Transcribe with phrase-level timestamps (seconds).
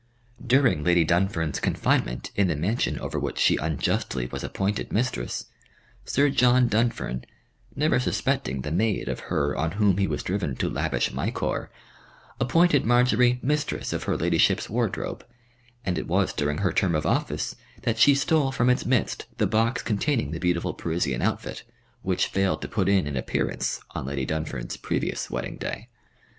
[0.43, 5.45] During Lady Dunfern's confinement in the mansion over which she unjustly was appointed mistress,
[6.05, 7.23] Sir John Dunfern,
[7.75, 11.67] never suspecting the maid of her on whom he was driven to lavish correction,
[12.39, 15.23] appointed Marjory mistress of her ladyship's wardrobe,
[15.85, 19.45] and it was during her term of office that she stole from its midst the
[19.45, 21.61] box containing the beautiful Parisian outfit
[22.01, 25.89] which failed to put in an appearance on Lady Dunfern's previous wedding day.